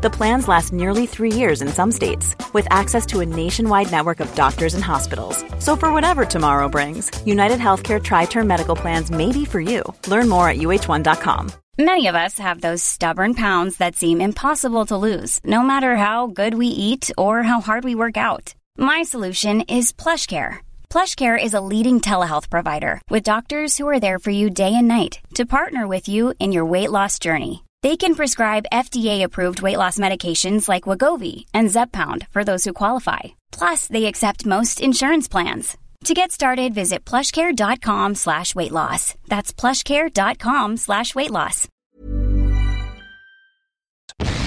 [0.00, 4.20] The plans last nearly three years in some states, with access to a nationwide network
[4.20, 5.44] of doctors and hospitals.
[5.58, 9.82] So, for whatever tomorrow brings, United Healthcare Tri Term Medical Plans may be for you.
[10.06, 11.50] Learn more at uh1.com.
[11.78, 16.28] Many of us have those stubborn pounds that seem impossible to lose, no matter how
[16.28, 18.54] good we eat or how hard we work out.
[18.76, 20.58] My solution is PlushCare.
[20.90, 24.86] PlushCare is a leading telehealth provider with doctors who are there for you day and
[24.86, 27.64] night to partner with you in your weight loss journey.
[27.82, 33.20] They can prescribe FDA-approved weight loss medications like Wegovy and Zepbound for those who qualify.
[33.52, 35.76] Plus, they accept most insurance plans.
[36.04, 39.14] To get started, visit plushcare.com slash weight loss.
[39.28, 41.68] That's plushcare.com slash weight loss.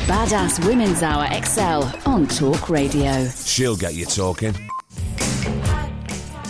[0.07, 3.27] Badass Women's Hour XL on Talk Radio.
[3.45, 4.55] She'll get you talking.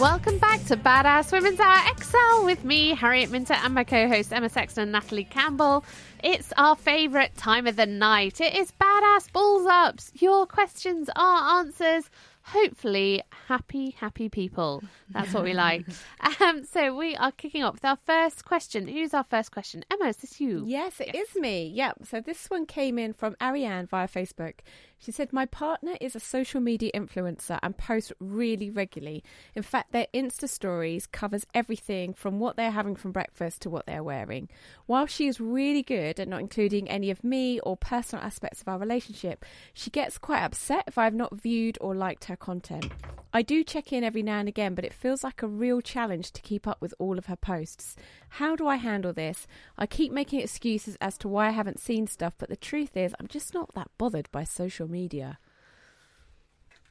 [0.02, 4.34] Welcome back to Badass Women's Hour XL with me, Harriet Minter, and my co host
[4.34, 5.86] Emma Sexton and Natalie Campbell.
[6.24, 8.42] It's our favourite time of the night.
[8.42, 10.12] It is Badass Balls Ups.
[10.16, 12.10] Your questions, are answers
[12.44, 14.84] hopefully happy, happy people.
[15.10, 15.86] That's what we like.
[16.42, 18.88] um, so we are kicking off with our first question.
[18.88, 19.84] Who's our first question?
[19.92, 20.64] Emma, is this you?
[20.66, 21.68] Yes, it is me.
[21.68, 22.06] Yep.
[22.06, 24.56] So this one came in from Ariane via Facebook.
[25.02, 29.24] She said, My partner is a social media influencer and posts really regularly.
[29.56, 33.88] In fact, their Insta stories covers everything from what they're having for breakfast to what
[33.88, 34.48] they're wearing.
[34.86, 38.68] While she is really good at not including any of me or personal aspects of
[38.68, 42.92] our relationship, she gets quite upset if I have not viewed or liked her content.
[43.34, 46.32] I do check in every now and again, but it feels like a real challenge
[46.34, 47.96] to keep up with all of her posts.
[48.36, 49.46] How do I handle this?
[49.78, 53.14] I keep making excuses as to why I haven't seen stuff, but the truth is,
[53.20, 55.38] I'm just not that bothered by social media.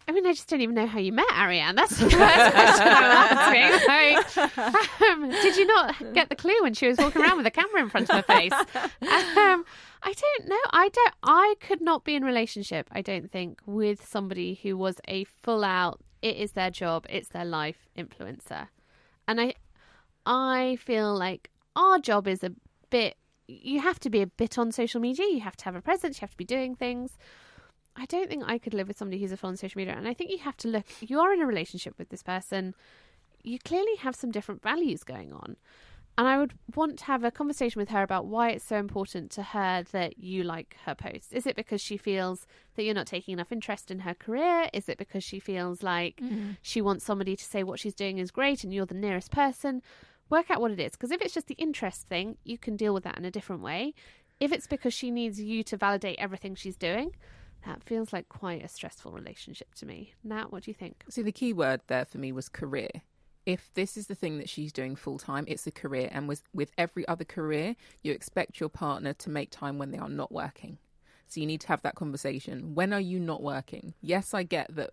[0.07, 1.77] I mean, I just don't even know how you met Ariane.
[1.77, 3.87] That's the first question I'm asking.
[3.87, 4.61] Like,
[5.01, 7.81] um, did you not get the clue when she was walking around with a camera
[7.83, 8.53] in front of her face?
[8.53, 9.65] Um,
[10.03, 10.61] I don't know.
[10.73, 11.15] I don't.
[11.23, 12.89] I could not be in relationship.
[12.93, 16.01] I don't think with somebody who was a full out.
[16.21, 17.07] It is their job.
[17.09, 18.69] It's their life influencer,
[19.27, 19.55] and I,
[20.27, 22.53] I feel like our job is a
[22.91, 23.17] bit.
[23.49, 25.27] You have to be a bit on social media.
[25.27, 26.19] You have to have a presence.
[26.19, 27.17] You have to be doing things.
[27.97, 29.95] I don't think I could live with somebody who's a full on social media.
[29.97, 32.75] And I think you have to look, you are in a relationship with this person.
[33.43, 35.57] You clearly have some different values going on.
[36.19, 39.31] And I would want to have a conversation with her about why it's so important
[39.33, 41.33] to her that you like her posts.
[41.33, 44.69] Is it because she feels that you're not taking enough interest in her career?
[44.75, 46.53] Is it because she feels like mm-hmm.
[46.61, 49.83] she wants somebody to say what she's doing is great and you're the nearest person?
[50.31, 50.93] Work out what it is.
[50.93, 53.63] Because if it's just the interest thing, you can deal with that in a different
[53.63, 53.95] way.
[54.39, 57.15] If it's because she needs you to validate everything she's doing,
[57.67, 60.15] that feels like quite a stressful relationship to me.
[60.25, 61.05] Nat, what do you think?
[61.11, 62.89] See, the key word there for me was career.
[63.45, 66.09] If this is the thing that she's doing full time, it's a career.
[66.13, 69.99] And with, with every other career, you expect your partner to make time when they
[69.99, 70.79] are not working.
[71.27, 72.75] So you need to have that conversation.
[72.75, 73.95] When are you not working?
[74.01, 74.91] Yes, I get that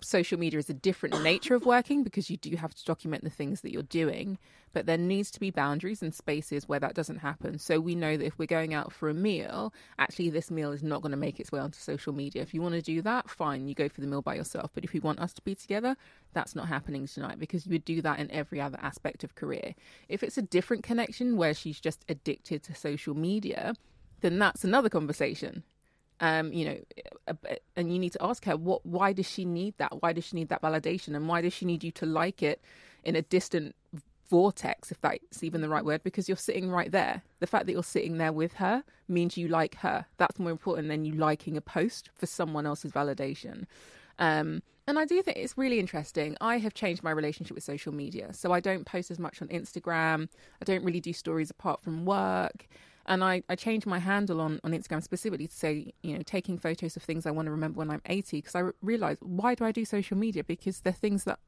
[0.00, 3.30] social media is a different nature of working because you do have to document the
[3.30, 4.38] things that you're doing,
[4.72, 7.58] but there needs to be boundaries and spaces where that doesn't happen.
[7.58, 10.82] So we know that if we're going out for a meal, actually this meal is
[10.82, 12.42] not going to make its way onto social media.
[12.42, 14.70] If you want to do that, fine, you go for the meal by yourself.
[14.74, 15.96] But if you want us to be together,
[16.32, 19.74] that's not happening tonight because you would do that in every other aspect of career.
[20.08, 23.74] If it's a different connection where she's just addicted to social media,
[24.20, 25.62] then that's another conversation
[26.20, 27.36] um, you know,
[27.76, 30.02] and you need to ask her what, why does she need that?
[30.02, 31.14] Why does she need that validation?
[31.14, 32.60] And why does she need you to like it
[33.04, 33.74] in a distant
[34.28, 37.22] vortex, if that's even the right word, because you're sitting right there.
[37.40, 40.06] The fact that you're sitting there with her means you like her.
[40.18, 43.64] That's more important than you liking a post for someone else's validation.
[44.18, 46.36] Um, and I do think it's really interesting.
[46.40, 48.32] I have changed my relationship with social media.
[48.32, 50.28] So I don't post as much on Instagram.
[50.60, 52.68] I don't really do stories apart from work.
[53.08, 56.58] And I, I changed my handle on, on Instagram specifically to say, you know, taking
[56.58, 59.54] photos of things I want to remember when I'm 80, because I re- realized why
[59.54, 60.44] do I do social media?
[60.44, 61.40] Because they're things that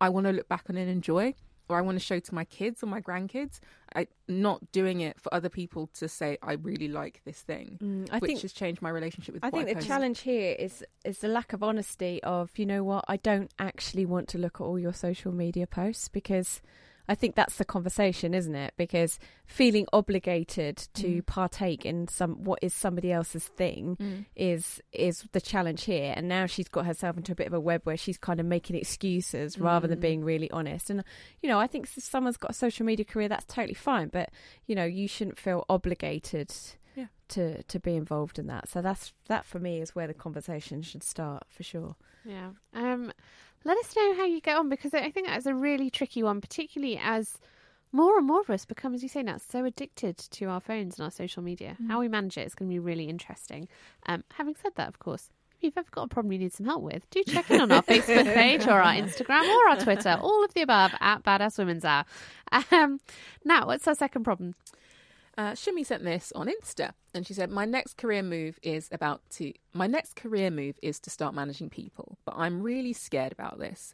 [0.00, 1.34] I want to look back on and enjoy,
[1.68, 3.60] or I want to show to my kids or my grandkids.
[3.94, 8.08] I not doing it for other people to say I really like this thing, mm,
[8.10, 9.44] I which think, has changed my relationship with.
[9.44, 13.04] I think the challenge here is is the lack of honesty of you know what
[13.08, 16.60] I don't actually want to look at all your social media posts because
[17.08, 18.74] I think that's the conversation, isn't it?
[18.76, 21.26] Because feeling obligated to Mm.
[21.26, 26.12] partake in some what is somebody else's thing is is the challenge here.
[26.16, 28.46] And now she's got herself into a bit of a web where she's kind of
[28.46, 30.02] making excuses rather than Mm.
[30.02, 30.90] being really honest.
[30.90, 31.04] And
[31.42, 34.08] you know, I think if someone's got a social media career, that's totally fine.
[34.08, 34.30] But
[34.66, 36.52] you know, you shouldn't feel obligated
[36.96, 37.06] Yeah.
[37.28, 38.68] to to be involved in that.
[38.68, 41.94] So that's that for me is where the conversation should start for sure.
[42.24, 42.50] Yeah.
[42.74, 43.12] Um,
[43.64, 46.40] let us know how you get on because I think that's a really tricky one,
[46.40, 47.38] particularly as
[47.92, 50.98] more and more of us become, as you say now, so addicted to our phones
[50.98, 51.76] and our social media.
[51.88, 53.68] How we manage it is going to be really interesting.
[54.06, 56.66] Um, having said that, of course, if you've ever got a problem you need some
[56.66, 60.18] help with, do check in on our Facebook page or our Instagram or our Twitter,
[60.20, 62.04] all of the above at Badass Women's Hour.
[62.70, 63.00] Um,
[63.44, 64.54] now, what's our second problem?
[65.38, 69.20] Uh, Shimmy sent this on Insta, and she said, "My next career move is about
[69.32, 69.52] to.
[69.74, 73.92] My next career move is to start managing people, but I'm really scared about this.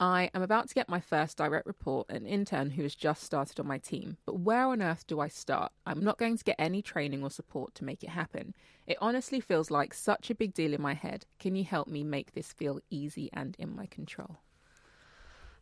[0.00, 3.60] I am about to get my first direct report, an intern who has just started
[3.60, 4.16] on my team.
[4.26, 5.70] But where on earth do I start?
[5.86, 8.54] I'm not going to get any training or support to make it happen.
[8.88, 11.26] It honestly feels like such a big deal in my head.
[11.38, 14.38] Can you help me make this feel easy and in my control?"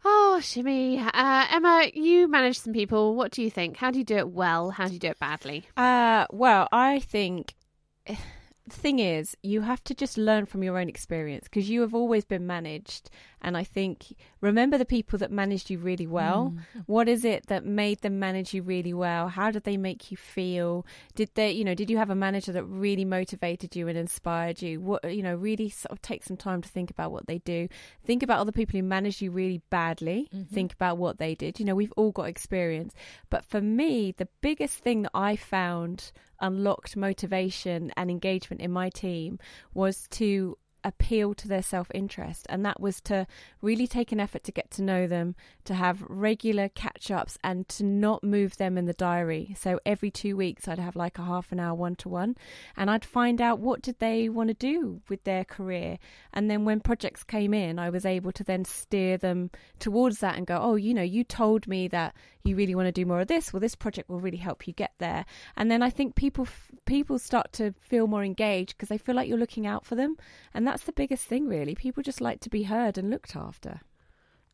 [0.04, 0.98] Oh, Shimmy.
[0.98, 3.14] Uh, Emma, you manage some people.
[3.14, 3.76] What do you think?
[3.76, 4.70] How do you do it well?
[4.70, 5.64] How do you do it badly?
[5.76, 7.54] Uh, well, I think
[8.66, 11.94] the thing is, you have to just learn from your own experience because you have
[11.94, 13.10] always been managed.
[13.40, 16.54] And I think remember the people that managed you really well.
[16.76, 16.84] Mm.
[16.86, 19.26] What is it that made them manage you really well?
[19.28, 20.86] How did they make you feel?
[21.16, 24.62] Did they, you know, did you have a manager that really motivated you and inspired
[24.62, 24.80] you?
[24.80, 27.68] What, you know, really sort of take some time to think about what they do.
[28.04, 30.28] Think about other people who managed you really badly.
[30.32, 30.54] Mm-hmm.
[30.54, 31.58] Think about what they did.
[31.58, 32.94] You know, we've all got experience.
[33.28, 36.12] But for me, the biggest thing that I found
[36.42, 39.38] unlocked motivation and engagement in my team
[39.74, 42.46] was to appeal to their self interest.
[42.48, 43.26] And that was to
[43.60, 45.34] really take an effort to get to know them,
[45.64, 49.54] to have regular catch ups, and to not move them in the diary.
[49.58, 52.36] So every two weeks, I'd have like a half an hour one to one,
[52.76, 55.98] and I'd find out what did they want to do with their career.
[56.32, 60.36] And then when projects came in, I was able to then steer them towards that
[60.36, 62.14] and go, oh, you know, you told me that
[62.44, 63.52] you really want to do more of this.
[63.52, 65.24] Well, this project will really help you get there.
[65.56, 66.46] And then I think people
[66.84, 70.16] people start to feel more engaged because they feel like you're looking out for them,
[70.54, 71.74] and that's the biggest thing, really.
[71.74, 73.82] People just like to be heard and looked after.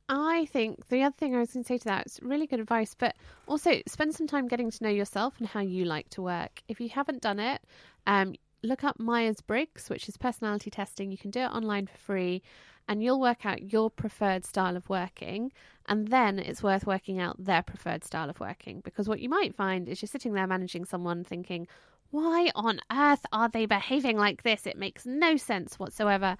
[0.09, 2.59] I think the other thing I was going to say to that is really good
[2.59, 3.15] advice, but
[3.47, 6.61] also spend some time getting to know yourself and how you like to work.
[6.67, 7.61] If you haven't done it,
[8.09, 8.35] um,
[8.65, 11.13] look up Myers Briggs, which is personality testing.
[11.13, 12.43] You can do it online for free,
[12.89, 15.53] and you'll work out your preferred style of working.
[15.87, 19.55] And then it's worth working out their preferred style of working because what you might
[19.55, 21.69] find is you're sitting there managing someone thinking,
[22.11, 24.67] why on earth are they behaving like this?
[24.67, 26.37] It makes no sense whatsoever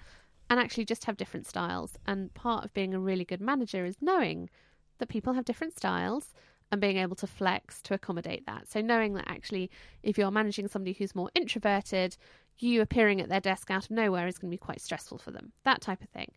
[0.49, 1.97] and actually just have different styles.
[2.07, 4.49] And part of being a really good manager is knowing
[4.97, 6.33] that people have different styles
[6.71, 8.67] and being able to flex to accommodate that.
[8.67, 9.69] So, knowing that actually,
[10.03, 12.15] if you're managing somebody who's more introverted,
[12.59, 15.31] you appearing at their desk out of nowhere is going to be quite stressful for
[15.31, 16.31] them, that type of thing.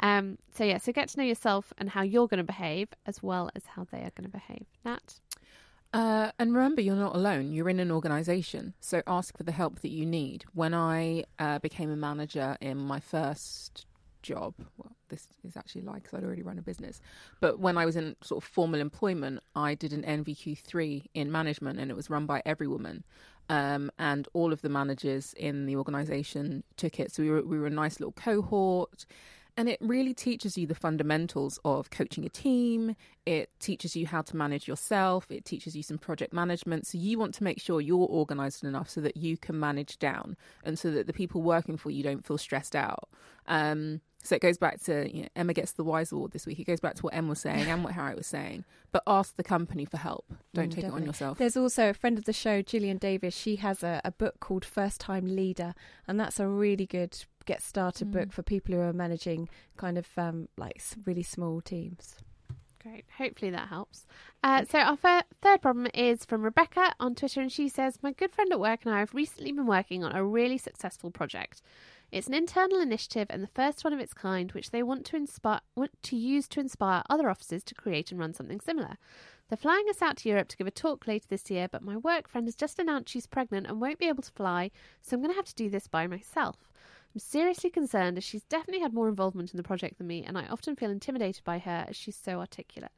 [0.00, 3.22] Um, so, yeah, so get to know yourself and how you're going to behave as
[3.22, 4.66] well as how they are going to behave.
[4.84, 5.20] Nat?
[5.96, 7.54] Uh, and remember, you're not alone.
[7.54, 10.44] You're in an organisation, so ask for the help that you need.
[10.52, 13.86] When I uh, became a manager in my first
[14.20, 17.00] job, well, this is actually like because I'd already run a business,
[17.40, 21.80] but when I was in sort of formal employment, I did an NVQ3 in management,
[21.80, 23.02] and it was run by Everywoman.
[23.48, 27.10] Um, and all of the managers in the organisation took it.
[27.10, 29.06] So we were we were a nice little cohort
[29.56, 32.94] and it really teaches you the fundamentals of coaching a team
[33.24, 37.18] it teaches you how to manage yourself it teaches you some project management so you
[37.18, 40.90] want to make sure you're organized enough so that you can manage down and so
[40.90, 43.08] that the people working for you don't feel stressed out
[43.48, 46.58] um, so it goes back to you know, Emma gets the Wise Award this week.
[46.58, 48.64] It goes back to what Emma was saying and what Harriet was saying.
[48.90, 50.24] But ask the company for help.
[50.52, 51.38] Don't Mm, take it on yourself.
[51.38, 53.36] There's also a friend of the show, Gillian Davis.
[53.36, 55.74] She has a, a book called First Time Leader,
[56.08, 58.12] and that's a really good get started Mm.
[58.12, 62.16] book for people who are managing kind of um, like really small teams.
[62.82, 63.04] Great.
[63.18, 64.06] Hopefully that helps.
[64.44, 68.12] Uh, so our fir- third problem is from Rebecca on Twitter, and she says, "My
[68.12, 71.62] good friend at work and I have recently been working on a really successful project.
[72.12, 75.16] It's an internal initiative and the first one of its kind, which they want to
[75.16, 78.96] inspire, want to use to inspire other offices to create and run something similar.
[79.48, 81.96] They're flying us out to Europe to give a talk later this year, but my
[81.96, 84.70] work friend has just announced she's pregnant and won't be able to fly,
[85.02, 86.70] so I'm going to have to do this by myself."
[87.16, 90.36] I'm seriously concerned as she's definitely had more involvement in the project than me, and
[90.36, 92.90] I often feel intimidated by her as she's so articulate.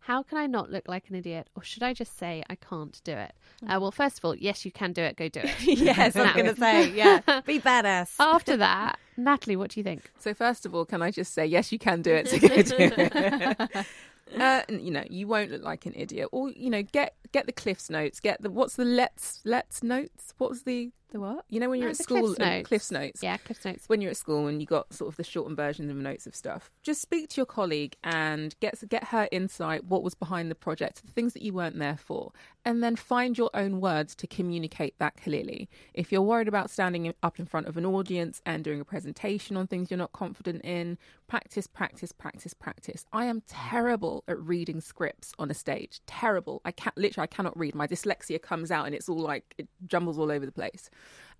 [0.00, 3.00] How can I not look like an idiot, or should I just say I can't
[3.02, 3.32] do it?
[3.66, 5.16] Uh, well, first of all, yes, you can do it.
[5.16, 5.54] Go do it.
[5.62, 8.16] yes, I was Now- going to say, yeah, be badass.
[8.20, 10.10] After that, Natalie, what do you think?
[10.18, 12.28] So first of all, can I just say yes, you can do it.
[12.28, 13.86] So go do it.
[14.38, 16.28] uh, you know, you won't look like an idiot.
[16.30, 18.20] Or you know, get get the Cliff's notes.
[18.20, 20.34] Get the what's the let's let's notes.
[20.36, 21.44] What was the The what?
[21.50, 22.68] you know when you're Oh, at school Cliff's and Notes.
[22.68, 23.22] Cliff's notes.
[23.22, 23.84] Yeah, Cliff's Notes.
[23.86, 26.34] When you're at school and you got sort of the shortened versions of notes of
[26.34, 29.84] stuff, just speak to your colleague and get get her insight.
[29.84, 32.32] What was behind the project, the things that you weren't there for,
[32.64, 35.68] and then find your own words to communicate that clearly.
[35.92, 39.56] If you're worried about standing up in front of an audience and doing a presentation
[39.58, 43.04] on things you're not confident in, practice, practice, practice, practice.
[43.12, 46.00] I am terrible at reading scripts on a stage.
[46.06, 46.62] Terrible.
[46.64, 47.24] I can't literally.
[47.24, 47.74] I cannot read.
[47.74, 50.88] My dyslexia comes out and it's all like it jumbles all over the place.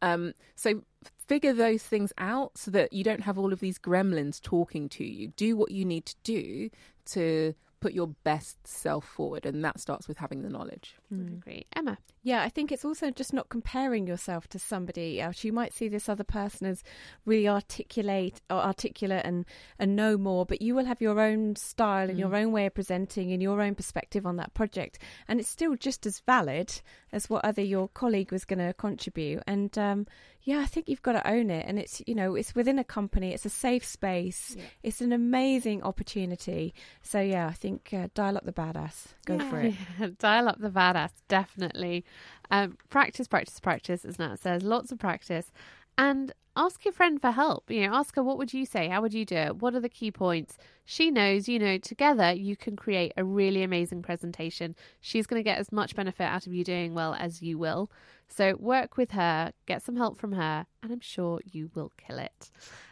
[0.00, 0.82] Um, so
[1.26, 5.04] figure those things out so that you don't have all of these gremlins talking to
[5.04, 5.28] you.
[5.28, 6.70] Do what you need to do
[7.06, 10.94] to put your best self forward, and that starts with having the knowledge.
[11.10, 11.66] I agree.
[11.74, 11.78] Mm.
[11.78, 11.98] Emma.
[12.22, 15.42] Yeah, I think it's also just not comparing yourself to somebody else.
[15.42, 16.84] You might see this other person as
[17.26, 19.44] really articulate or articulate and,
[19.80, 22.44] and know more, but you will have your own style and your mm.
[22.44, 25.00] own way of presenting and your own perspective on that project.
[25.26, 26.72] And it's still just as valid
[27.12, 29.42] as what other your colleague was going to contribute.
[29.48, 30.06] And um,
[30.44, 31.66] yeah, I think you've got to own it.
[31.66, 35.82] And it's, you know, it's within a company, it's a safe space, it's an amazing
[35.82, 36.74] opportunity.
[37.02, 39.08] So yeah, I think uh, dial up the badass.
[39.24, 39.74] Go for it.
[40.18, 42.04] Dial up the badass, definitely.
[42.50, 44.62] Um, practice, practice, practice, as Nat says.
[44.62, 45.52] Lots of practice.
[45.98, 47.70] And ask your friend for help.
[47.70, 48.88] You know, ask her, what would you say?
[48.88, 49.56] How would you do it?
[49.56, 50.56] What are the key points?
[50.84, 54.74] She knows, you know, together you can create a really amazing presentation.
[55.00, 57.90] She's going to get as much benefit out of you doing well as you will.
[58.28, 62.18] So work with her, get some help from her, and I'm sure you will kill
[62.18, 62.50] it.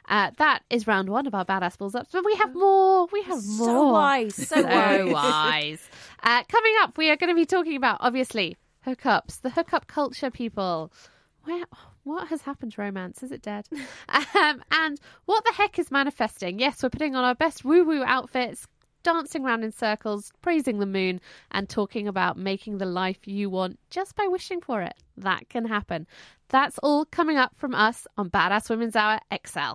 [0.08, 2.06] Uh, that is round one of our badass balls up.
[2.12, 3.06] But we have more.
[3.10, 3.66] We have more.
[3.66, 5.12] So wise, so So wise.
[5.12, 5.88] wise.
[6.22, 10.30] Uh, coming up, we are going to be talking about obviously hookups, the hookup culture,
[10.30, 10.92] people.
[11.44, 11.64] Where,
[12.04, 13.22] what has happened to romance?
[13.22, 13.68] Is it dead?
[14.08, 16.58] um, and what the heck is manifesting?
[16.58, 18.66] Yes, we're putting on our best woo woo outfits,
[19.02, 23.78] dancing around in circles, praising the moon, and talking about making the life you want
[23.90, 24.94] just by wishing for it.
[25.16, 26.06] That can happen.
[26.48, 29.74] That's all coming up from us on Badass Women's Hour XL.